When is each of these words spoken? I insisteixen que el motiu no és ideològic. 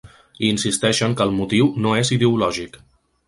I 0.45 0.47
insisteixen 0.53 1.13
que 1.19 1.27
el 1.29 1.35
motiu 1.41 1.69
no 1.87 1.93
és 2.01 2.13
ideològic. 2.17 2.81